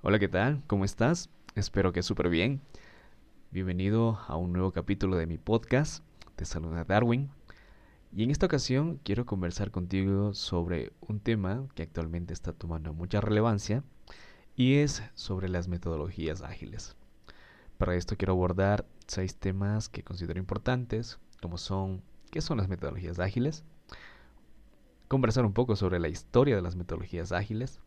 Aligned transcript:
Hola, 0.00 0.20
¿qué 0.20 0.28
tal? 0.28 0.62
¿Cómo 0.68 0.84
estás? 0.84 1.28
Espero 1.56 1.92
que 1.92 2.04
súper 2.04 2.28
bien. 2.28 2.60
Bienvenido 3.50 4.20
a 4.28 4.36
un 4.36 4.52
nuevo 4.52 4.70
capítulo 4.70 5.16
de 5.16 5.26
mi 5.26 5.38
podcast. 5.38 6.04
Te 6.36 6.44
saluda 6.44 6.84
Darwin. 6.84 7.30
Y 8.12 8.22
en 8.22 8.30
esta 8.30 8.46
ocasión 8.46 9.00
quiero 9.02 9.26
conversar 9.26 9.72
contigo 9.72 10.34
sobre 10.34 10.92
un 11.00 11.18
tema 11.18 11.66
que 11.74 11.82
actualmente 11.82 12.32
está 12.32 12.52
tomando 12.52 12.94
mucha 12.94 13.20
relevancia 13.20 13.82
y 14.54 14.76
es 14.76 15.02
sobre 15.14 15.48
las 15.48 15.66
metodologías 15.66 16.42
ágiles. 16.42 16.94
Para 17.76 17.96
esto 17.96 18.16
quiero 18.16 18.34
abordar 18.34 18.86
seis 19.08 19.34
temas 19.34 19.88
que 19.88 20.04
considero 20.04 20.38
importantes, 20.38 21.18
como 21.42 21.58
son 21.58 22.02
qué 22.30 22.40
son 22.40 22.58
las 22.58 22.68
metodologías 22.68 23.18
ágiles, 23.18 23.64
conversar 25.08 25.44
un 25.44 25.54
poco 25.54 25.74
sobre 25.74 25.98
la 25.98 26.06
historia 26.06 26.54
de 26.54 26.62
las 26.62 26.76
metodologías 26.76 27.32
ágiles, 27.32 27.80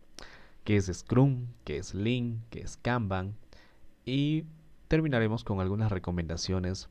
qué 0.63 0.77
es 0.77 0.91
Scrum, 0.93 1.47
qué 1.63 1.77
es 1.77 1.93
Lean, 1.93 2.43
qué 2.49 2.61
es 2.61 2.77
Kanban 2.77 3.35
y 4.05 4.45
terminaremos 4.87 5.43
con 5.43 5.59
algunas 5.59 5.91
recomendaciones 5.91 6.89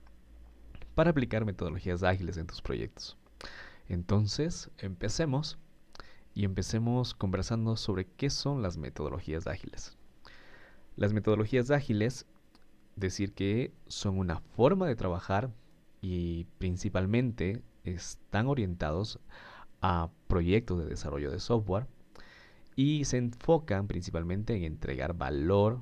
para 0.95 1.11
aplicar 1.11 1.45
metodologías 1.45 2.03
ágiles 2.03 2.37
en 2.37 2.47
tus 2.47 2.63
proyectos. 2.63 3.17
Entonces, 3.89 4.71
empecemos 4.79 5.59
y 6.35 6.45
empecemos 6.45 7.15
conversando 7.15 7.77
sobre 7.77 8.07
qué 8.07 8.31
son 8.31 8.63
las 8.63 8.77
metodologías 8.77 9.47
ágiles. 9.47 9.97
Las 10.97 11.13
metodologías 11.13 11.71
ágiles, 11.71 12.27
decir 12.97 13.33
que 13.33 13.73
son 13.87 14.19
una 14.19 14.41
forma 14.41 14.87
de 14.87 14.97
trabajar 14.97 15.51
y 16.01 16.45
principalmente 16.59 17.63
están 17.85 18.47
orientados 18.47 19.19
a 19.81 20.11
proyectos 20.29 20.79
de 20.79 20.87
desarrollo 20.87 21.31
de 21.31 21.41
software 21.41 21.87
y 22.77 23.05
se 23.05 23.19
enfocan 23.19 23.87
principalmente 23.87 24.55
en 24.57 24.65
entregar 24.65 25.15
valor 25.15 25.81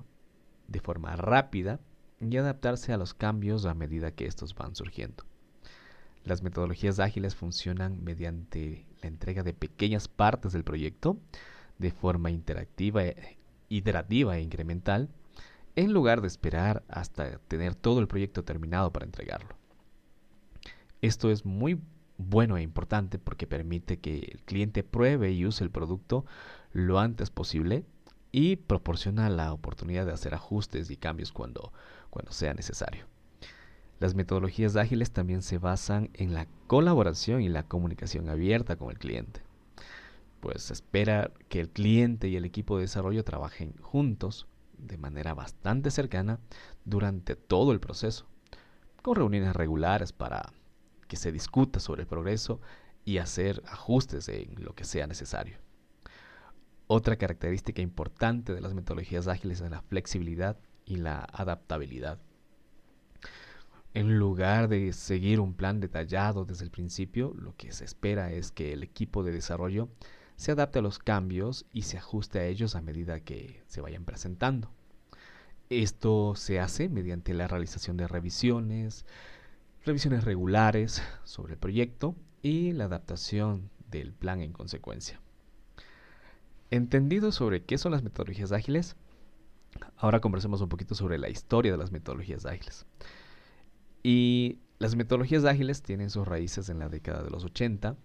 de 0.67 0.81
forma 0.81 1.17
rápida 1.17 1.81
y 2.21 2.37
adaptarse 2.37 2.93
a 2.93 2.97
los 2.97 3.15
cambios 3.15 3.65
a 3.65 3.75
medida 3.75 4.13
que 4.13 4.27
estos 4.27 4.55
van 4.55 4.75
surgiendo. 4.75 5.25
Las 6.25 6.43
metodologías 6.43 6.99
ágiles 6.99 7.35
funcionan 7.35 8.03
mediante 8.03 8.87
la 9.01 9.09
entrega 9.09 9.43
de 9.43 9.55
pequeñas 9.55 10.09
partes 10.09 10.53
del 10.53 10.65
proyecto 10.65 11.19
de 11.79 11.91
forma 11.91 12.31
interactiva, 12.31 13.03
iterativa 13.69 14.37
e 14.37 14.43
incremental, 14.43 15.09
en 15.77 15.93
lugar 15.93 16.21
de 16.21 16.27
esperar 16.27 16.83
hasta 16.89 17.39
tener 17.39 17.75
todo 17.75 18.01
el 18.01 18.09
proyecto 18.09 18.45
terminado 18.45 18.93
para 18.93 19.07
entregarlo. 19.07 19.57
Esto 21.01 21.31
es 21.31 21.45
muy 21.45 21.81
bueno 22.17 22.57
e 22.57 22.63
importante 22.63 23.19
porque 23.19 23.47
permite 23.47 24.01
que 24.01 24.19
el 24.19 24.43
cliente 24.45 24.83
pruebe 24.83 25.31
y 25.31 25.47
use 25.47 25.63
el 25.63 25.71
producto 25.71 26.25
lo 26.73 26.99
antes 26.99 27.31
posible 27.31 27.85
y 28.31 28.57
proporciona 28.57 29.31
la 29.31 29.53
oportunidad 29.53 30.07
de 30.07 30.13
hacer 30.13 30.35
ajustes 30.35 30.91
y 30.91 30.97
cambios 30.97 31.33
cuando, 31.33 31.73
cuando 32.11 32.33
sea 32.33 32.55
necesario. 32.55 33.07
Las 34.01 34.15
metodologías 34.15 34.77
ágiles 34.77 35.11
también 35.11 35.43
se 35.43 35.59
basan 35.59 36.11
en 36.15 36.33
la 36.33 36.47
colaboración 36.67 37.43
y 37.43 37.49
la 37.49 37.65
comunicación 37.65 38.29
abierta 38.29 38.77
con 38.77 38.91
el 38.91 38.99
cliente. 38.99 39.43
Pues 40.41 40.71
espera 40.71 41.33
que 41.49 41.59
el 41.61 41.69
cliente 41.69 42.29
y 42.29 42.37
el 42.37 42.45
equipo 42.45 42.77
de 42.77 42.83
desarrollo 42.83 43.25
trabajen 43.25 43.75
juntos 43.81 44.47
de 44.77 44.99
manera 44.99 45.35
bastante 45.35 45.91
cercana 45.91 46.39
durante 46.85 47.35
todo 47.35 47.73
el 47.73 47.81
proceso, 47.81 48.27
con 49.03 49.17
reuniones 49.17 49.57
regulares 49.57 50.13
para 50.13 50.53
que 51.09 51.17
se 51.17 51.33
discuta 51.33 51.81
sobre 51.81 52.03
el 52.03 52.09
progreso 52.09 52.61
y 53.05 53.19
hacer 53.19 53.63
ajustes 53.67 54.29
en 54.29 54.63
lo 54.63 54.75
que 54.75 54.85
sea 54.85 55.09
necesario. 55.09 55.59
Otra 56.91 57.17
característica 57.17 57.83
importante 57.83 58.55
de 58.55 58.63
las 58.63 58.73
metodologías 58.73 59.29
ágiles 59.29 59.61
es 59.61 59.71
la 59.71 59.83
flexibilidad 59.83 60.57
y 60.87 60.97
la 60.97 61.19
adaptabilidad. 61.21 62.19
En 63.93 64.19
lugar 64.19 64.69
de 64.69 64.95
seguir 64.95 65.39
un 65.39 65.53
plan 65.53 65.81
detallado 65.81 66.47
desde 66.47 66.65
el 66.65 66.71
principio, 66.71 67.35
lo 67.35 67.55
que 67.57 67.73
se 67.73 67.85
espera 67.85 68.33
es 68.33 68.53
que 68.53 68.73
el 68.73 68.83
equipo 68.83 69.23
de 69.23 69.33
desarrollo 69.33 69.91
se 70.37 70.53
adapte 70.53 70.79
a 70.79 70.83
los 70.83 70.99
cambios 70.99 71.67
y 71.75 71.83
se 71.83 71.99
ajuste 71.99 72.39
a 72.39 72.47
ellos 72.47 72.75
a 72.75 72.81
medida 72.81 73.21
que 73.21 73.63
se 73.67 73.83
vayan 73.83 74.07
presentando. 74.07 74.71
Esto 75.69 76.37
se 76.37 76.59
hace 76.59 76.89
mediante 76.89 77.35
la 77.35 77.49
realización 77.49 77.99
de 77.99 78.09
revisiones, 78.09 79.05
revisiones 79.85 80.25
regulares 80.25 81.03
sobre 81.25 81.53
el 81.53 81.59
proyecto 81.59 82.15
y 82.41 82.73
la 82.73 82.85
adaptación 82.85 83.69
del 83.91 84.15
plan 84.15 84.41
en 84.41 84.55
consecuencia. 84.55 85.21
Entendido 86.71 87.33
sobre 87.33 87.65
qué 87.65 87.79
son 87.79 87.93
las 87.93 88.03
metodologías 88.03 88.53
ágiles, 88.53 88.97
ahora 89.97 90.21
conversemos 90.21 90.61
un 90.61 90.69
poquito 90.69 90.95
sobre 90.95 91.19
la 91.19 91.31
historia 91.31 91.73
de 91.73 91.79
las 91.79 91.93
metodologías 91.93 92.45
ágiles. 92.45 92.85
Y 94.03 94.59
las 94.79 94.95
metodologías 94.95 95.45
ágiles 95.45 95.83
tienen 95.83 96.11
sus 96.11 96.29
raíces 96.29 96.69
en 96.69 96.79
la 96.79 96.89
década 96.89 97.23
de 97.23 97.31
los 97.31 97.45
80, 97.45 97.97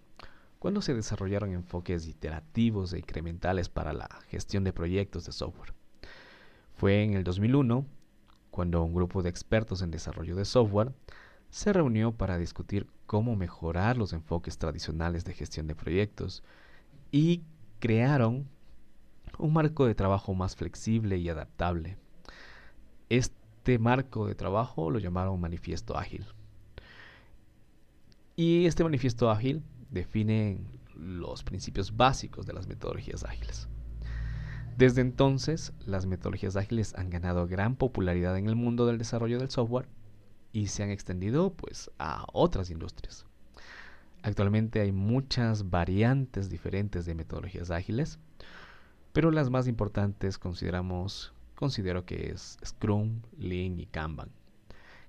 cuando 0.58 0.80
se 0.80 0.94
desarrollaron 0.94 1.52
enfoques 1.52 2.08
iterativos 2.08 2.94
e 2.94 2.98
incrementales 2.98 3.68
para 3.68 3.92
la 3.92 4.08
gestión 4.28 4.64
de 4.64 4.72
proyectos 4.72 5.26
de 5.26 5.32
software. 5.32 5.74
Fue 6.74 7.04
en 7.04 7.12
el 7.12 7.22
2001 7.22 7.84
cuando 8.50 8.82
un 8.82 8.94
grupo 8.94 9.22
de 9.22 9.28
expertos 9.28 9.82
en 9.82 9.90
desarrollo 9.90 10.36
de 10.36 10.46
software 10.46 10.92
se 11.50 11.72
reunió 11.72 12.12
para 12.12 12.38
discutir 12.38 12.86
cómo 13.06 13.36
mejorar 13.36 13.98
los 13.98 14.14
enfoques 14.14 14.56
tradicionales 14.56 15.24
de 15.24 15.34
gestión 15.34 15.66
de 15.66 15.74
proyectos 15.74 16.42
y 17.12 17.42
crearon 17.78 18.48
un 19.38 19.52
marco 19.52 19.86
de 19.86 19.94
trabajo 19.94 20.34
más 20.34 20.56
flexible 20.56 21.18
y 21.18 21.28
adaptable. 21.28 21.96
Este 23.08 23.78
marco 23.78 24.26
de 24.26 24.34
trabajo 24.34 24.90
lo 24.90 24.98
llamaron 24.98 25.40
manifiesto 25.40 25.96
ágil. 25.96 26.26
Y 28.36 28.66
este 28.66 28.84
manifiesto 28.84 29.30
ágil 29.30 29.62
define 29.90 30.58
los 30.96 31.42
principios 31.42 31.96
básicos 31.96 32.46
de 32.46 32.52
las 32.52 32.66
metodologías 32.66 33.24
ágiles. 33.24 33.68
Desde 34.76 35.02
entonces, 35.02 35.72
las 35.86 36.06
metodologías 36.06 36.56
ágiles 36.56 36.94
han 36.96 37.10
ganado 37.10 37.46
gran 37.46 37.76
popularidad 37.76 38.36
en 38.36 38.48
el 38.48 38.56
mundo 38.56 38.86
del 38.86 38.98
desarrollo 38.98 39.38
del 39.38 39.50
software 39.50 39.86
y 40.52 40.66
se 40.66 40.82
han 40.82 40.90
extendido 40.90 41.52
pues 41.52 41.90
a 41.98 42.24
otras 42.32 42.70
industrias. 42.70 43.24
Actualmente 44.22 44.80
hay 44.80 44.90
muchas 44.90 45.70
variantes 45.70 46.48
diferentes 46.48 47.04
de 47.04 47.14
metodologías 47.14 47.70
ágiles, 47.70 48.18
pero 49.14 49.30
las 49.30 49.48
más 49.48 49.68
importantes 49.68 50.38
consideramos 50.38 51.32
considero 51.54 52.04
que 52.04 52.30
es 52.30 52.58
Scrum, 52.64 53.22
Lean 53.38 53.78
y 53.78 53.86
Kanban. 53.86 54.32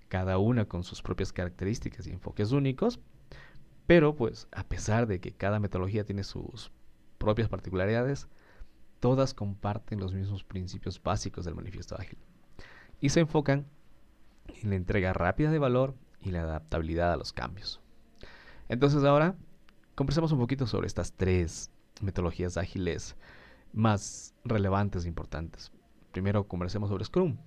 Cada 0.10 0.38
una 0.38 0.66
con 0.66 0.84
sus 0.84 1.02
propias 1.02 1.34
características 1.34 2.06
y 2.06 2.12
enfoques 2.12 2.52
únicos, 2.52 3.00
pero 3.88 4.16
pues 4.16 4.48
a 4.52 4.64
pesar 4.64 5.08
de 5.08 5.20
que 5.20 5.32
cada 5.32 5.60
metodología 5.60 6.06
tiene 6.06 6.24
sus 6.24 6.72
propias 7.18 7.50
particularidades, 7.50 8.28
todas 9.00 9.34
comparten 9.34 10.00
los 10.00 10.14
mismos 10.14 10.44
principios 10.44 11.02
básicos 11.02 11.44
del 11.44 11.56
manifiesto 11.56 11.96
ágil 12.00 12.20
y 13.02 13.10
se 13.10 13.22
enfocan 13.22 13.66
en 14.62 14.70
la 14.70 14.76
entrega 14.76 15.14
rápida 15.14 15.50
de 15.50 15.58
valor 15.58 15.96
y 16.22 16.30
la 16.30 16.44
adaptabilidad 16.44 17.12
a 17.12 17.18
los 17.18 17.34
cambios. 17.34 17.82
Entonces 18.70 19.04
ahora 19.04 19.36
conversemos 19.96 20.32
un 20.32 20.38
poquito 20.38 20.68
sobre 20.68 20.86
estas 20.86 21.14
tres 21.14 21.72
metodologías 22.02 22.58
ágiles 22.58 23.16
más 23.74 24.34
relevantes 24.44 25.06
e 25.06 25.08
importantes. 25.08 25.72
Primero 26.12 26.48
conversemos 26.48 26.90
sobre 26.90 27.06
Scrum. 27.06 27.38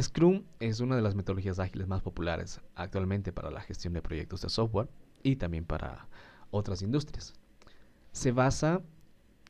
Scrum 0.00 0.42
es 0.58 0.80
una 0.80 0.96
de 0.96 1.02
las 1.02 1.14
metodologías 1.14 1.60
ágiles 1.60 1.86
más 1.86 2.02
populares 2.02 2.60
actualmente 2.74 3.32
para 3.32 3.50
la 3.50 3.60
gestión 3.60 3.94
de 3.94 4.02
proyectos 4.02 4.40
de 4.40 4.48
software 4.48 4.88
y 5.22 5.36
también 5.36 5.64
para 5.64 6.08
otras 6.50 6.82
industrias. 6.82 7.34
Se 8.10 8.32
basa, 8.32 8.82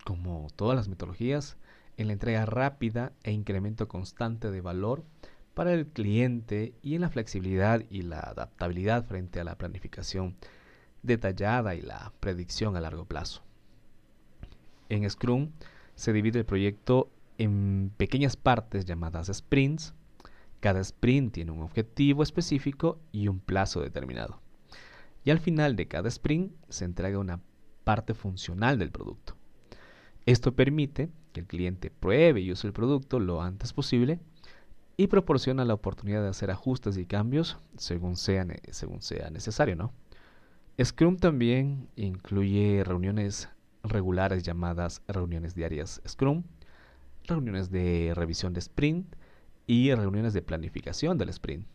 como 0.04 0.48
todas 0.56 0.76
las 0.76 0.88
metodologías, 0.88 1.56
en 1.96 2.08
la 2.08 2.12
entrega 2.12 2.44
rápida 2.44 3.12
e 3.22 3.32
incremento 3.32 3.88
constante 3.88 4.50
de 4.50 4.60
valor 4.60 5.04
para 5.54 5.72
el 5.72 5.86
cliente 5.86 6.74
y 6.82 6.96
en 6.96 7.02
la 7.02 7.10
flexibilidad 7.10 7.82
y 7.88 8.02
la 8.02 8.20
adaptabilidad 8.20 9.04
frente 9.04 9.40
a 9.40 9.44
la 9.44 9.56
planificación 9.56 10.36
detallada 11.02 11.74
y 11.74 11.82
la 11.82 12.12
predicción 12.20 12.76
a 12.76 12.80
largo 12.80 13.04
plazo. 13.04 13.42
En 14.88 15.08
Scrum 15.08 15.50
se 15.94 16.12
divide 16.12 16.40
el 16.40 16.44
proyecto 16.44 17.10
en 17.38 17.92
pequeñas 17.96 18.36
partes 18.36 18.84
llamadas 18.84 19.30
sprints. 19.32 19.94
Cada 20.60 20.80
sprint 20.80 21.34
tiene 21.34 21.50
un 21.50 21.62
objetivo 21.62 22.22
específico 22.22 22.98
y 23.12 23.28
un 23.28 23.38
plazo 23.38 23.80
determinado. 23.80 24.40
Y 25.24 25.30
al 25.30 25.38
final 25.38 25.76
de 25.76 25.88
cada 25.88 26.08
sprint 26.08 26.52
se 26.68 26.84
entrega 26.84 27.18
una 27.18 27.40
parte 27.84 28.14
funcional 28.14 28.78
del 28.78 28.90
producto. 28.90 29.36
Esto 30.26 30.54
permite 30.54 31.10
que 31.32 31.40
el 31.40 31.46
cliente 31.46 31.90
pruebe 31.90 32.40
y 32.40 32.50
use 32.50 32.66
el 32.66 32.72
producto 32.72 33.20
lo 33.20 33.42
antes 33.42 33.72
posible 33.72 34.20
y 34.96 35.08
proporciona 35.08 35.64
la 35.64 35.74
oportunidad 35.74 36.22
de 36.22 36.28
hacer 36.28 36.50
ajustes 36.50 36.96
y 36.96 37.04
cambios 37.04 37.58
según 37.76 38.16
sea, 38.16 38.44
necesario, 38.44 39.76
¿no? 39.76 39.92
Scrum 40.82 41.16
también 41.18 41.88
incluye 41.96 42.82
reuniones 42.84 43.48
regulares 43.84 44.42
llamadas 44.42 45.02
reuniones 45.06 45.54
diarias 45.54 46.00
Scrum, 46.06 46.42
reuniones 47.24 47.70
de 47.70 48.12
revisión 48.14 48.52
de 48.52 48.60
sprint 48.60 49.14
y 49.66 49.94
reuniones 49.94 50.32
de 50.32 50.42
planificación 50.42 51.18
del 51.18 51.28
sprint, 51.28 51.66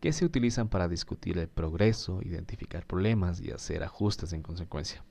que 0.00 0.12
se 0.12 0.24
utilizan 0.24 0.68
para 0.68 0.88
discutir 0.88 1.38
el 1.38 1.48
progreso, 1.48 2.20
identificar 2.22 2.86
problemas 2.86 3.40
y 3.40 3.50
hacer 3.50 3.82
ajustes 3.82 4.32
en 4.32 4.42
consecuencia. 4.42 5.04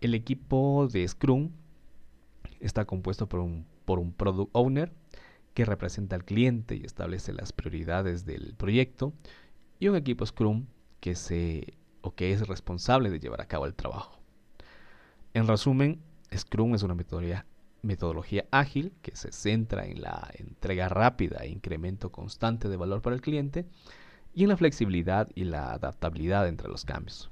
El 0.00 0.14
equipo 0.14 0.88
de 0.90 1.06
Scrum 1.06 1.50
está 2.58 2.84
compuesto 2.84 3.28
por 3.28 3.40
un, 3.40 3.66
por 3.84 3.98
un 3.98 4.12
Product 4.12 4.50
Owner 4.54 4.92
que 5.54 5.64
representa 5.64 6.16
al 6.16 6.24
cliente 6.24 6.76
y 6.76 6.84
establece 6.84 7.32
las 7.32 7.52
prioridades 7.52 8.24
del 8.24 8.54
proyecto 8.54 9.12
y 9.78 9.88
un 9.88 9.96
equipo 9.96 10.24
Scrum 10.26 10.66
que, 11.00 11.14
se, 11.14 11.74
o 12.00 12.14
que 12.14 12.32
es 12.32 12.46
responsable 12.48 13.10
de 13.10 13.20
llevar 13.20 13.40
a 13.40 13.46
cabo 13.46 13.66
el 13.66 13.74
trabajo. 13.74 14.19
En 15.32 15.46
resumen, 15.46 16.00
Scrum 16.36 16.74
es 16.74 16.82
una 16.82 16.96
metodología, 17.82 18.46
ágil 18.50 18.92
que 19.00 19.14
se 19.14 19.30
centra 19.30 19.86
en 19.86 20.02
la 20.02 20.28
entrega 20.34 20.88
rápida 20.88 21.38
e 21.44 21.50
incremento 21.50 22.10
constante 22.10 22.68
de 22.68 22.76
valor 22.76 23.00
para 23.00 23.14
el 23.14 23.22
cliente 23.22 23.64
y 24.34 24.42
en 24.42 24.48
la 24.48 24.56
flexibilidad 24.56 25.28
y 25.36 25.44
la 25.44 25.72
adaptabilidad 25.72 26.48
entre 26.48 26.68
los 26.68 26.84
cambios. 26.84 27.30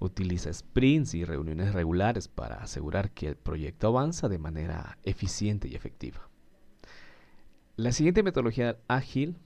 Utiliza 0.00 0.52
sprints 0.52 1.14
y 1.14 1.24
reuniones 1.24 1.72
regulares 1.72 2.26
para 2.26 2.56
asegurar 2.56 3.12
que 3.12 3.28
el 3.28 3.36
proyecto 3.36 3.88
avanza 3.88 4.28
de 4.28 4.38
manera 4.38 4.98
eficiente 5.04 5.68
y 5.68 5.76
efectiva. 5.76 6.28
La 7.76 7.92
siguiente 7.92 8.24
metodología 8.24 8.76
ágil, 8.88 9.36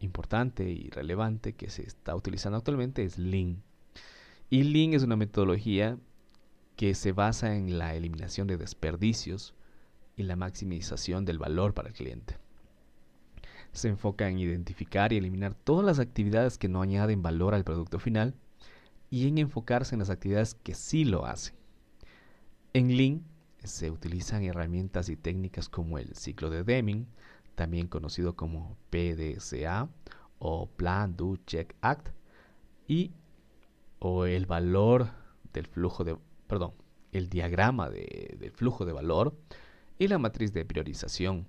importante 0.00 0.70
y 0.70 0.88
relevante 0.88 1.52
que 1.52 1.68
se 1.68 1.82
está 1.82 2.16
utilizando 2.16 2.56
actualmente 2.56 3.04
es 3.04 3.18
Lean. 3.18 3.62
Y 4.48 4.62
Lean 4.62 4.94
es 4.94 5.02
una 5.02 5.16
metodología 5.16 5.98
que 6.76 6.94
se 6.94 7.12
basa 7.12 7.56
en 7.56 7.78
la 7.78 7.94
eliminación 7.94 8.46
de 8.46 8.58
desperdicios 8.58 9.54
y 10.14 10.22
la 10.22 10.36
maximización 10.36 11.24
del 11.24 11.38
valor 11.38 11.74
para 11.74 11.88
el 11.88 11.94
cliente. 11.94 12.38
Se 13.72 13.88
enfoca 13.88 14.28
en 14.28 14.38
identificar 14.38 15.12
y 15.12 15.16
eliminar 15.16 15.54
todas 15.54 15.84
las 15.84 15.98
actividades 15.98 16.58
que 16.58 16.68
no 16.68 16.82
añaden 16.82 17.22
valor 17.22 17.54
al 17.54 17.64
producto 17.64 17.98
final 17.98 18.34
y 19.10 19.28
en 19.28 19.38
enfocarse 19.38 19.94
en 19.94 20.00
las 20.00 20.10
actividades 20.10 20.54
que 20.54 20.74
sí 20.74 21.04
lo 21.04 21.26
hacen. 21.26 21.54
En 22.72 22.96
Lean 22.96 23.24
se 23.62 23.90
utilizan 23.90 24.44
herramientas 24.44 25.08
y 25.08 25.16
técnicas 25.16 25.68
como 25.68 25.98
el 25.98 26.14
ciclo 26.14 26.50
de 26.50 26.62
Deming, 26.62 27.06
también 27.54 27.88
conocido 27.88 28.36
como 28.36 28.76
PDCA 28.90 29.88
o 30.38 30.66
Plan, 30.68 31.16
Do, 31.16 31.36
Check, 31.46 31.74
Act, 31.80 32.08
y 32.86 33.12
o 33.98 34.26
el 34.26 34.46
valor 34.46 35.10
del 35.52 35.66
flujo 35.66 36.04
de, 36.04 36.16
perdón, 36.46 36.72
el 37.12 37.28
diagrama 37.28 37.90
del 37.90 38.52
flujo 38.52 38.84
de 38.84 38.92
valor 38.92 39.36
y 39.98 40.08
la 40.08 40.18
matriz 40.18 40.52
de 40.52 40.64
priorización 40.64 41.46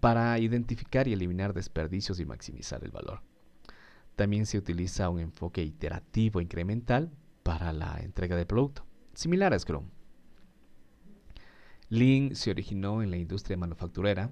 para 0.00 0.38
identificar 0.38 1.06
y 1.06 1.12
eliminar 1.12 1.52
desperdicios 1.52 2.20
y 2.20 2.24
maximizar 2.24 2.82
el 2.84 2.90
valor. 2.90 3.20
También 4.16 4.46
se 4.46 4.58
utiliza 4.58 5.08
un 5.08 5.20
enfoque 5.20 5.62
iterativo 5.62 6.40
incremental 6.40 7.10
para 7.42 7.72
la 7.72 7.98
entrega 8.00 8.36
del 8.36 8.46
producto, 8.46 8.84
similar 9.14 9.54
a 9.54 9.58
Scrum. 9.58 9.86
Lean 11.88 12.34
se 12.34 12.50
originó 12.50 13.02
en 13.02 13.10
la 13.10 13.16
industria 13.16 13.56
manufacturera, 13.56 14.30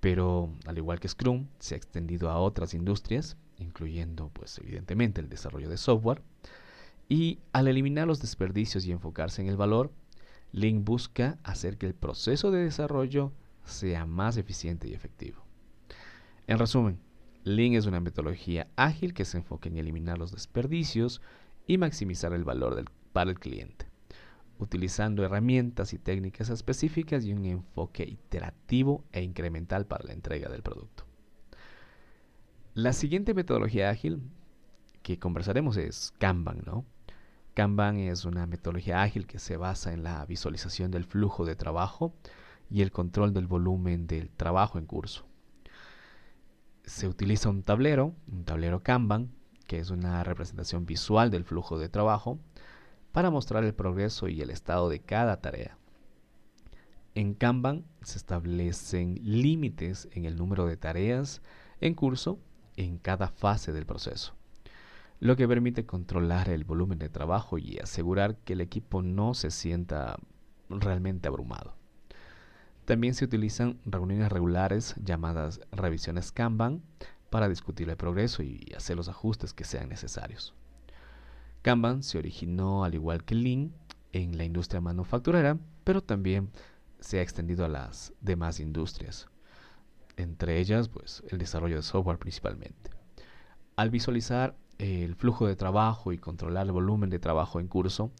pero 0.00 0.52
al 0.66 0.78
igual 0.78 1.00
que 1.00 1.08
Scrum, 1.08 1.48
se 1.58 1.74
ha 1.74 1.78
extendido 1.78 2.30
a 2.30 2.38
otras 2.38 2.74
industrias, 2.74 3.36
incluyendo 3.58 4.30
pues 4.30 4.58
evidentemente 4.58 5.20
el 5.20 5.28
desarrollo 5.28 5.68
de 5.68 5.76
software, 5.76 6.22
y 7.08 7.38
al 7.52 7.68
eliminar 7.68 8.06
los 8.06 8.20
desperdicios 8.20 8.84
y 8.84 8.92
enfocarse 8.92 9.40
en 9.40 9.48
el 9.48 9.56
valor, 9.56 9.92
Lean 10.52 10.84
busca 10.84 11.38
hacer 11.42 11.78
que 11.78 11.86
el 11.86 11.94
proceso 11.94 12.50
de 12.50 12.64
desarrollo 12.64 13.32
sea 13.64 14.06
más 14.06 14.36
eficiente 14.36 14.88
y 14.88 14.94
efectivo. 14.94 15.42
En 16.46 16.58
resumen, 16.58 17.00
Lean 17.44 17.74
es 17.74 17.86
una 17.86 18.00
metodología 18.00 18.68
ágil 18.76 19.14
que 19.14 19.24
se 19.24 19.38
enfoca 19.38 19.68
en 19.68 19.78
eliminar 19.78 20.18
los 20.18 20.32
desperdicios 20.32 21.22
y 21.66 21.78
maximizar 21.78 22.32
el 22.32 22.44
valor 22.44 22.84
para 23.12 23.30
el 23.30 23.38
cliente, 23.38 23.86
utilizando 24.58 25.24
herramientas 25.24 25.92
y 25.92 25.98
técnicas 25.98 26.50
específicas 26.50 27.24
y 27.24 27.32
un 27.32 27.44
enfoque 27.44 28.04
iterativo 28.04 29.04
e 29.12 29.22
incremental 29.22 29.86
para 29.86 30.04
la 30.04 30.12
entrega 30.12 30.48
del 30.48 30.62
producto. 30.62 31.04
La 32.74 32.92
siguiente 32.92 33.34
metodología 33.34 33.90
ágil 33.90 34.22
que 35.02 35.18
conversaremos 35.18 35.76
es 35.76 36.12
Kanban, 36.18 36.62
¿no? 36.64 36.84
Kanban 37.58 37.98
es 37.98 38.24
una 38.24 38.46
metodología 38.46 39.02
ágil 39.02 39.26
que 39.26 39.38
se 39.38 39.56
basa 39.56 39.92
en 39.92 40.04
la 40.04 40.24
visualización 40.26 40.90
del 40.90 41.04
flujo 41.04 41.44
de 41.44 41.56
trabajo 41.56 42.14
y 42.70 42.82
el 42.82 42.92
control 42.92 43.34
del 43.34 43.48
volumen 43.48 44.06
del 44.06 44.30
trabajo 44.30 44.78
en 44.78 44.86
curso 44.86 45.28
se 46.88 47.06
utiliza 47.06 47.50
un 47.50 47.62
tablero, 47.62 48.14
un 48.32 48.44
tablero 48.44 48.82
Kanban, 48.82 49.30
que 49.66 49.78
es 49.78 49.90
una 49.90 50.24
representación 50.24 50.86
visual 50.86 51.30
del 51.30 51.44
flujo 51.44 51.78
de 51.78 51.88
trabajo, 51.88 52.38
para 53.12 53.30
mostrar 53.30 53.64
el 53.64 53.74
progreso 53.74 54.28
y 54.28 54.40
el 54.40 54.50
estado 54.50 54.88
de 54.88 55.00
cada 55.00 55.40
tarea. 55.40 55.76
En 57.14 57.34
Kanban 57.34 57.84
se 58.02 58.18
establecen 58.18 59.18
límites 59.22 60.08
en 60.12 60.24
el 60.24 60.36
número 60.36 60.66
de 60.66 60.76
tareas 60.76 61.42
en 61.80 61.94
curso 61.94 62.38
en 62.76 62.98
cada 62.98 63.28
fase 63.28 63.72
del 63.72 63.86
proceso, 63.86 64.34
lo 65.20 65.36
que 65.36 65.48
permite 65.48 65.84
controlar 65.84 66.48
el 66.48 66.64
volumen 66.64 66.98
de 66.98 67.08
trabajo 67.08 67.58
y 67.58 67.78
asegurar 67.78 68.36
que 68.36 68.52
el 68.52 68.60
equipo 68.60 69.02
no 69.02 69.34
se 69.34 69.50
sienta 69.50 70.16
realmente 70.68 71.28
abrumado. 71.28 71.74
También 72.84 73.14
se 73.14 73.24
utilizan 73.24 73.78
reuniones 73.84 74.30
regulares 74.30 74.94
llamadas 75.04 75.60
revisiones 75.72 76.32
Kanban 76.32 76.82
para 77.30 77.48
discutir 77.48 77.88
el 77.90 77.96
progreso 77.96 78.42
y 78.42 78.72
hacer 78.76 78.96
los 78.96 79.08
ajustes 79.08 79.52
que 79.52 79.64
sean 79.64 79.88
necesarios. 79.88 80.54
Kanban 81.62 82.02
se 82.02 82.18
originó 82.18 82.84
al 82.84 82.94
igual 82.94 83.24
que 83.24 83.34
Lean 83.34 83.72
en 84.12 84.38
la 84.38 84.44
industria 84.44 84.80
manufacturera, 84.80 85.58
pero 85.84 86.02
también 86.02 86.50
se 87.00 87.18
ha 87.18 87.22
extendido 87.22 87.64
a 87.64 87.68
las 87.68 88.12
demás 88.20 88.60
industrias, 88.60 89.28
entre 90.16 90.58
ellas 90.58 90.88
pues 90.88 91.22
el 91.28 91.38
desarrollo 91.38 91.76
de 91.76 91.82
software 91.82 92.18
principalmente. 92.18 92.90
Al 93.76 93.90
visualizar 93.90 94.56
el 94.78 95.16
flujo 95.16 95.46
de 95.46 95.56
trabajo 95.56 96.12
y 96.12 96.18
controlar 96.18 96.66
el 96.66 96.72
volumen 96.72 97.10
de 97.10 97.18
trabajo 97.18 97.60
en 97.60 97.68
curso, 97.68 98.10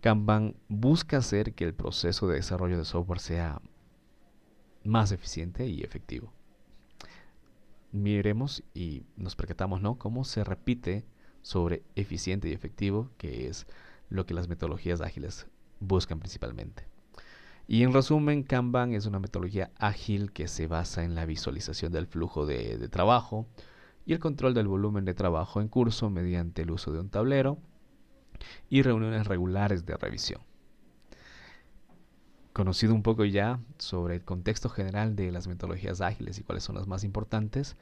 Kanban 0.00 0.56
busca 0.68 1.18
hacer 1.18 1.54
que 1.54 1.64
el 1.64 1.74
proceso 1.74 2.26
de 2.26 2.36
desarrollo 2.36 2.78
de 2.78 2.84
software 2.84 3.20
sea 3.20 3.60
más 4.84 5.12
eficiente 5.12 5.68
y 5.68 5.82
efectivo. 5.82 6.32
Miremos 7.92 8.64
y 8.74 9.04
nos 9.16 9.36
percatamos, 9.36 9.80
¿no? 9.80 9.98
Cómo 9.98 10.24
se 10.24 10.42
repite 10.42 11.04
sobre 11.42 11.82
eficiente 11.94 12.48
y 12.48 12.52
efectivo, 12.52 13.10
que 13.18 13.48
es 13.48 13.66
lo 14.08 14.26
que 14.26 14.34
las 14.34 14.48
metodologías 14.48 15.00
ágiles 15.02 15.46
buscan 15.78 16.18
principalmente. 16.18 16.88
Y 17.68 17.84
en 17.84 17.92
resumen, 17.92 18.42
Kanban 18.42 18.92
es 18.92 19.06
una 19.06 19.20
metodología 19.20 19.70
ágil 19.78 20.32
que 20.32 20.48
se 20.48 20.66
basa 20.66 21.04
en 21.04 21.14
la 21.14 21.26
visualización 21.26 21.92
del 21.92 22.06
flujo 22.06 22.44
de 22.44 22.88
trabajo 22.88 23.46
y 24.04 24.12
el 24.12 24.18
control 24.18 24.54
del 24.54 24.68
volumen 24.68 25.04
de 25.04 25.14
trabajo 25.14 25.60
en 25.60 25.68
curso 25.68 26.10
mediante 26.10 26.62
el 26.62 26.70
uso 26.70 26.92
de 26.92 27.00
un 27.00 27.10
tablero 27.10 27.58
y 28.68 28.82
reuniones 28.82 29.26
regulares 29.26 29.86
de 29.86 29.96
revisión 29.96 30.40
conocido 32.52 32.94
un 32.94 33.02
poco 33.02 33.24
ya 33.24 33.60
sobre 33.78 34.16
el 34.16 34.24
contexto 34.24 34.68
general 34.68 35.16
de 35.16 35.32
las 35.32 35.48
metodologías 35.48 36.00
ágiles 36.00 36.38
y 36.38 36.42
cuáles 36.42 36.64
son 36.64 36.76
las 36.76 36.86
más 36.86 37.04
importantes, 37.04 37.76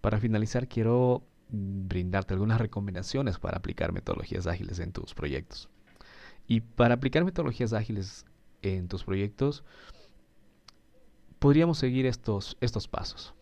para 0.00 0.20
finalizar 0.20 0.68
quiero 0.68 1.24
mm, 1.50 1.88
brindarte 1.88 2.34
algunas 2.34 2.60
recomendaciones 2.60 3.38
para 3.38 3.58
aplicar 3.58 3.92
metodologías 3.92 4.46
ágiles 4.46 4.78
en 4.78 4.92
tus 4.92 5.14
proyectos. 5.14 5.68
Y 6.46 6.60
para 6.60 6.94
aplicar 6.94 7.24
metodologías 7.24 7.72
ágiles 7.72 8.26
en 8.62 8.88
tus 8.88 9.04
proyectos, 9.04 9.64
podríamos 11.38 11.78
seguir 11.78 12.06
estos, 12.06 12.56
estos 12.60 12.86
pasos. 12.86 13.34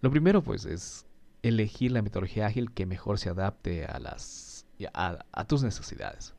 Lo 0.00 0.10
primero, 0.10 0.42
pues, 0.42 0.66
es 0.66 1.06
elegir 1.42 1.92
la 1.92 2.02
metodología 2.02 2.46
ágil 2.46 2.72
que 2.72 2.86
mejor 2.86 3.18
se 3.18 3.30
adapte 3.30 3.84
a, 3.84 3.98
las, 3.98 4.66
a 4.92 5.44
tus 5.46 5.62
necesidades 5.62 6.34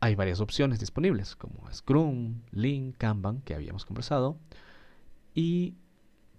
hay 0.00 0.14
varias 0.14 0.40
opciones 0.40 0.78
disponibles, 0.78 1.36
como 1.36 1.70
Scrum, 1.72 2.42
Lean, 2.50 2.92
Kanban, 2.92 3.40
que 3.42 3.54
habíamos 3.54 3.84
conversado. 3.84 4.38
Y 5.34 5.74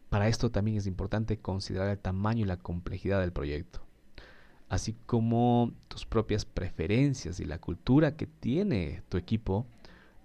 para 0.09 0.27
esto 0.27 0.51
también 0.51 0.77
es 0.77 0.87
importante 0.87 1.39
considerar 1.39 1.89
el 1.89 1.99
tamaño 1.99 2.43
y 2.43 2.47
la 2.47 2.57
complejidad 2.57 3.19
del 3.19 3.33
proyecto, 3.33 3.81
así 4.69 4.95
como 5.05 5.73
tus 5.87 6.05
propias 6.05 6.45
preferencias 6.45 7.39
y 7.39 7.45
la 7.45 7.59
cultura 7.59 8.15
que 8.15 8.27
tiene 8.27 9.03
tu 9.09 9.17
equipo 9.17 9.65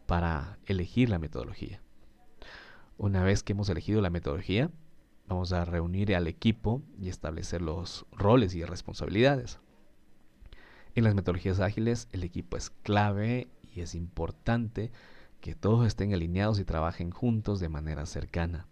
para 0.06 0.58
elegir 0.66 1.08
la 1.08 1.18
metodología. 1.18 1.80
Una 2.99 3.25
vez 3.25 3.42
que 3.42 3.52
hemos 3.52 3.68
elegido 3.68 4.00
la 4.00 4.11
metodología, 4.11 4.70
vamos 5.26 5.52
a 5.52 5.64
reunir 5.64 6.14
al 6.14 6.26
equipo 6.26 6.82
y 7.00 7.08
establecer 7.08 7.62
los 7.62 8.06
roles 8.12 8.54
y 8.54 8.64
responsabilidades. 8.64 9.58
En 10.94 11.04
las 11.04 11.14
metodologías 11.14 11.60
ágiles 11.60 12.08
el 12.12 12.22
equipo 12.22 12.56
es 12.56 12.70
clave 12.70 13.48
y 13.74 13.80
es 13.80 13.94
importante 13.94 14.90
que 15.40 15.54
todos 15.54 15.86
estén 15.86 16.14
alineados 16.14 16.60
y 16.60 16.64
trabajen 16.64 17.10
juntos 17.10 17.60
de 17.60 17.68
manera 17.68 18.06
cercana. 18.06 18.66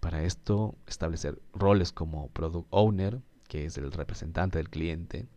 Para 0.00 0.24
esto, 0.24 0.74
establecer 0.88 1.40
roles 1.52 1.92
como 1.92 2.28
Product 2.30 2.66
Owner, 2.70 3.20
que 3.46 3.66
es 3.66 3.78
el 3.78 3.92
representante 3.92 4.58
del 4.58 4.68
cliente, 4.68 5.28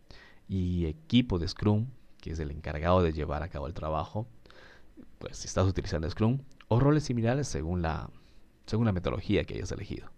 y 0.48 0.86
equipo 0.86 1.38
de 1.38 1.46
Scrum, 1.46 1.86
que 2.20 2.32
es 2.32 2.40
el 2.40 2.50
encargado 2.50 3.02
de 3.02 3.12
llevar 3.12 3.44
a 3.44 3.48
cabo 3.48 3.68
el 3.68 3.74
trabajo, 3.74 4.26
pues 5.18 5.36
si 5.36 5.46
estás 5.46 5.68
utilizando 5.68 6.10
Scrum, 6.10 6.40
o 6.68 6.80
roles 6.80 7.04
similares 7.04 7.46
según 7.46 7.82
la, 7.82 8.10
según 8.66 8.86
la 8.86 8.92
metodología 8.92 9.44
que 9.44 9.54
hayas 9.54 9.70
elegido. 9.70 10.10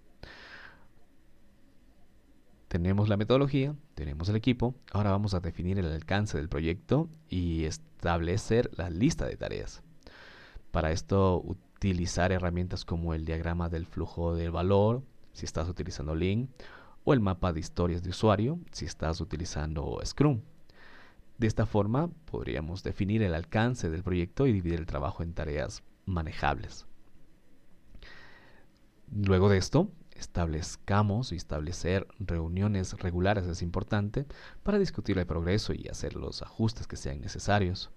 Tenemos 2.69 3.09
la 3.09 3.17
metodología, 3.17 3.75
tenemos 3.95 4.29
el 4.29 4.37
equipo, 4.37 4.75
ahora 4.93 5.11
vamos 5.11 5.33
a 5.33 5.41
definir 5.41 5.79
el 5.79 5.91
alcance 5.91 6.37
del 6.37 6.51
proyecto 6.51 7.09
y 7.31 7.65
establecer 7.65 8.71
la 8.77 8.91
lista 8.91 9.27
de 9.27 9.37
tareas. 9.37 9.83
Para 10.71 10.93
esto 10.93 11.41
utilizar 11.43 12.31
herramientas 12.31 12.85
como 12.85 13.15
el 13.15 13.25
diagrama 13.25 13.71
del 13.71 13.87
flujo 13.87 14.35
de 14.35 14.51
valor, 14.51 15.03
si 15.33 15.47
estás 15.47 15.67
utilizando 15.69 16.15
Lean, 16.15 16.51
o 17.05 17.15
el 17.15 17.21
mapa 17.21 17.55
de 17.55 17.61
historias 17.61 18.03
de 18.03 18.11
usuario, 18.11 18.59
si 18.71 18.85
estás 18.85 19.23
utilizando 19.23 19.99
Scrum. 20.05 20.43
De 21.39 21.47
esta 21.47 21.65
forma 21.65 22.11
podríamos 22.27 22.83
definir 22.83 23.23
el 23.23 23.33
alcance 23.33 23.89
del 23.89 24.03
proyecto 24.03 24.47
y 24.47 24.53
dividir 24.53 24.79
el 24.79 24.87
trabajo 24.87 25.23
en 25.23 25.33
tareas 25.33 25.83
manejables. 26.05 26.87
Luego 29.11 29.49
de 29.49 29.57
esto, 29.57 29.91
establezcamos 30.21 31.33
y 31.33 31.37
establecer 31.37 32.07
reuniones 32.19 32.95
regulares 32.99 33.47
es 33.47 33.63
importante 33.63 34.27
para 34.63 34.79
discutir 34.79 35.19
el 35.19 35.27
progreso 35.27 35.73
y 35.73 35.89
hacer 35.89 36.15
los 36.15 36.43
ajustes 36.43 36.87
que 36.87 36.97
sean 36.97 37.21
necesarios. 37.21 37.91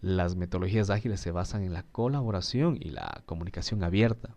Las 0.00 0.34
metodologías 0.34 0.90
ágiles 0.90 1.20
se 1.20 1.30
basan 1.30 1.62
en 1.62 1.72
la 1.72 1.84
colaboración 1.84 2.76
y 2.80 2.90
la 2.90 3.22
comunicación 3.26 3.84
abierta, 3.84 4.36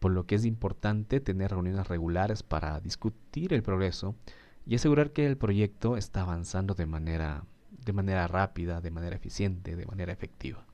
por 0.00 0.12
lo 0.12 0.26
que 0.26 0.36
es 0.36 0.44
importante 0.44 1.20
tener 1.20 1.50
reuniones 1.50 1.86
regulares 1.86 2.42
para 2.42 2.80
discutir 2.80 3.52
el 3.52 3.62
progreso 3.62 4.14
y 4.66 4.76
asegurar 4.76 5.12
que 5.12 5.26
el 5.26 5.36
proyecto 5.36 5.96
está 5.96 6.22
avanzando 6.22 6.74
de 6.74 6.86
manera, 6.86 7.44
de 7.70 7.92
manera 7.92 8.26
rápida, 8.26 8.80
de 8.80 8.90
manera 8.90 9.16
eficiente, 9.16 9.76
de 9.76 9.86
manera 9.86 10.12
efectiva. 10.12 10.64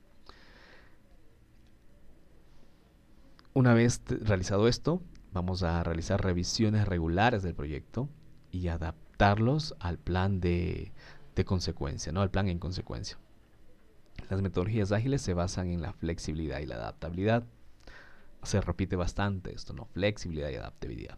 Una 3.53 3.73
vez 3.73 4.01
realizado 4.07 4.67
esto, 4.67 5.01
Vamos 5.31 5.63
a 5.63 5.83
realizar 5.83 6.23
revisiones 6.23 6.87
regulares 6.87 7.43
del 7.43 7.53
proyecto 7.53 8.09
y 8.51 8.67
adaptarlos 8.67 9.75
al 9.79 9.99
plan 9.99 10.39
de, 10.39 10.91
consecuencia, 11.45 12.11
¿no? 12.11 12.21
Al 12.21 12.31
plan 12.31 12.49
en 12.49 12.59
consecuencia. 12.59 13.17
Las 14.29 14.41
metodologías 14.41 14.91
ágiles 14.91 15.21
se 15.21 15.33
basan 15.33 15.69
en 15.69 15.81
la 15.81 15.93
flexibilidad 15.93 16.59
y 16.59 16.65
la 16.65 16.75
adaptabilidad. 16.75 17.45
Se 18.43 18.59
repite 18.59 18.97
bastante 18.97 19.55
esto, 19.55 19.73
¿no? 19.73 19.85
Flexibilidad 19.85 20.49
y 20.49 20.55
adaptabilidad. 20.55 21.17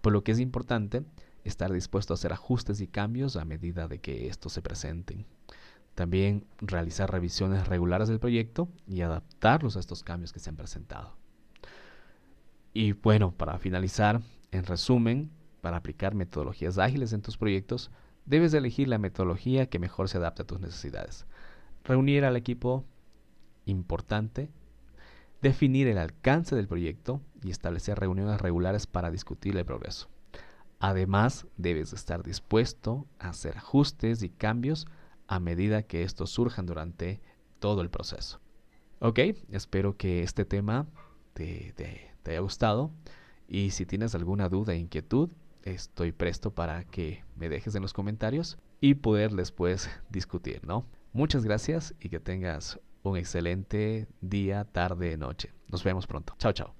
Por 0.00 0.12
lo 0.12 0.24
que 0.24 0.32
es 0.32 0.40
importante 0.40 1.04
estar 1.44 1.72
dispuesto 1.72 2.12
a 2.12 2.16
hacer 2.16 2.32
ajustes 2.32 2.80
y 2.80 2.88
cambios 2.88 3.36
a 3.36 3.44
medida 3.44 3.86
de 3.86 4.00
que 4.00 4.26
estos 4.26 4.52
se 4.52 4.62
presenten. 4.62 5.26
También 5.94 6.44
realizar 6.58 7.10
revisiones 7.10 7.68
regulares 7.68 8.08
del 8.08 8.18
proyecto 8.18 8.68
y 8.86 9.02
adaptarlos 9.02 9.76
a 9.76 9.80
estos 9.80 10.02
cambios 10.02 10.32
que 10.32 10.40
se 10.40 10.50
han 10.50 10.56
presentado. 10.56 11.16
Y 12.78 12.92
bueno, 12.92 13.32
para 13.32 13.58
finalizar, 13.58 14.20
en 14.50 14.66
resumen, 14.66 15.30
para 15.62 15.78
aplicar 15.78 16.14
metodologías 16.14 16.76
ágiles 16.76 17.14
en 17.14 17.22
tus 17.22 17.38
proyectos, 17.38 17.90
debes 18.26 18.52
elegir 18.52 18.86
la 18.86 18.98
metodología 18.98 19.64
que 19.64 19.78
mejor 19.78 20.10
se 20.10 20.18
adapte 20.18 20.42
a 20.42 20.46
tus 20.46 20.60
necesidades. 20.60 21.24
Reunir 21.84 22.26
al 22.26 22.36
equipo 22.36 22.84
importante, 23.64 24.50
definir 25.40 25.88
el 25.88 25.96
alcance 25.96 26.54
del 26.54 26.68
proyecto 26.68 27.22
y 27.42 27.50
establecer 27.50 27.98
reuniones 27.98 28.42
regulares 28.42 28.86
para 28.86 29.10
discutir 29.10 29.56
el 29.56 29.64
progreso. 29.64 30.10
Además, 30.78 31.46
debes 31.56 31.94
estar 31.94 32.22
dispuesto 32.22 33.06
a 33.18 33.30
hacer 33.30 33.56
ajustes 33.56 34.22
y 34.22 34.28
cambios 34.28 34.86
a 35.28 35.40
medida 35.40 35.84
que 35.84 36.02
estos 36.02 36.28
surjan 36.28 36.66
durante 36.66 37.22
todo 37.58 37.80
el 37.80 37.88
proceso. 37.88 38.38
Ok, 38.98 39.20
espero 39.50 39.96
que 39.96 40.22
este 40.22 40.44
tema 40.44 40.86
te, 41.36 42.10
haya 42.24 42.40
gustado. 42.40 42.90
Y 43.48 43.70
si 43.70 43.86
tienes 43.86 44.14
alguna 44.14 44.48
duda 44.48 44.72
e 44.72 44.78
inquietud, 44.78 45.30
estoy 45.62 46.12
presto 46.12 46.50
para 46.52 46.84
que 46.84 47.24
me 47.36 47.48
dejes 47.48 47.74
en 47.74 47.82
los 47.82 47.92
comentarios 47.92 48.58
y 48.80 48.94
poder 48.94 49.32
después 49.32 49.88
discutir, 50.10 50.66
¿no? 50.66 50.86
Muchas 51.12 51.44
gracias 51.44 51.94
y 52.00 52.08
que 52.08 52.20
tengas 52.20 52.80
un 53.02 53.16
excelente 53.16 54.08
día, 54.20 54.64
tarde, 54.64 55.16
noche. 55.16 55.52
Nos 55.68 55.84
vemos 55.84 56.06
pronto. 56.06 56.34
Chao, 56.38 56.52
chao. 56.52 56.74